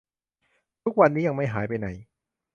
[0.83, 1.87] ทุกวันนี้ยังไม่หายไปไหน